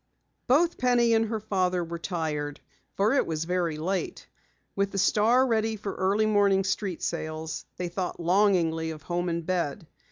Both 0.47 0.79
Penny 0.79 1.13
and 1.13 1.27
her 1.27 1.39
father 1.39 1.83
were 1.83 1.99
tired 1.99 2.59
for 2.95 3.13
it 3.13 3.27
was 3.27 3.43
very 3.45 3.77
late. 3.77 4.25
With 4.75 4.89
the 4.89 4.97
Star 4.97 5.45
ready 5.45 5.75
for 5.75 5.93
early 5.93 6.25
morning 6.25 6.63
street 6.63 7.03
sales, 7.03 7.65
they 7.77 7.89
thought 7.89 8.19
longingly 8.19 8.89
of 8.89 9.03
home 9.03 9.29
and 9.29 9.45
bed. 9.45 9.85